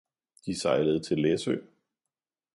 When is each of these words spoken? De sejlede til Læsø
De 0.45 0.59
sejlede 0.59 0.99
til 0.99 1.17
Læsø 1.19 1.55